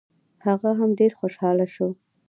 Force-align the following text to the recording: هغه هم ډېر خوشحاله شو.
هغه 0.45 0.69
هم 0.79 0.89
ډېر 0.99 1.11
خوشحاله 1.19 1.65
شو. 1.73 1.87